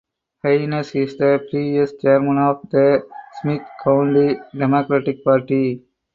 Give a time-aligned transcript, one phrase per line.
[0.43, 3.07] Heines is the previous chairman of the
[3.39, 5.83] Smith County Democratic Party.